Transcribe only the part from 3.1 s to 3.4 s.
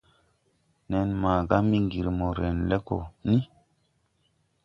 ni.